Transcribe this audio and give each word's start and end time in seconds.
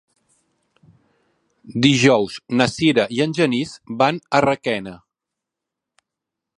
Dijous 1.83 2.39
na 2.61 2.67
Sira 2.73 3.07
i 3.19 3.23
en 3.27 3.37
Genís 3.41 3.77
van 4.01 4.21
a 4.41 4.45
Requena. 4.49 4.99